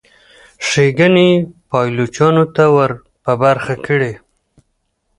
[0.67, 2.91] ښېګڼې یې پایلوچانو ته ور
[3.23, 4.13] په برخه کړي.